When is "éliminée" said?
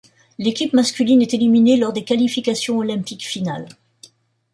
1.35-1.77